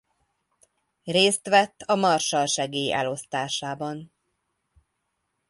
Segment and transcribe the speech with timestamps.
[1.03, 4.11] Részt vett a Marshall-segély elosztásában.